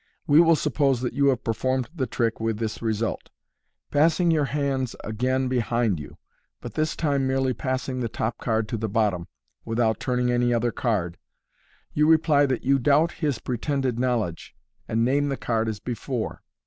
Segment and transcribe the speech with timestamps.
[0.25, 3.29] We will suppose that you have performed the trick with this result.
[3.91, 6.17] Passing your hands again behind you,
[6.59, 9.27] but this time merely passing the top card to the bottom,
[9.63, 11.19] without turning any other card,
[11.93, 14.55] you reply that you doubt his pretended knowledge,
[14.87, 16.41] and name the card as before.